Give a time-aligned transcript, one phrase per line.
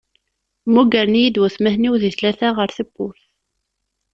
[0.67, 3.23] Mmugren-iyi-d watmaten-iw di tlata ɣer tewwurt.